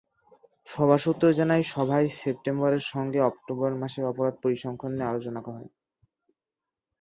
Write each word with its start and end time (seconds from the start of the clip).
সভা 0.67 0.97
সূত্র 1.03 1.25
জানায়, 1.39 1.63
সভায় 1.73 2.07
সেপ্টেম্বরের 2.19 2.83
সঙ্গে 2.91 3.19
অক্টোবর 3.29 3.71
মাসের 3.81 4.03
অপরাধ 4.05 4.35
পরিসংখ্যান 4.43 4.91
নিয়ে 4.93 5.09
আলোচনা 5.11 5.39
হয়। 5.47 5.67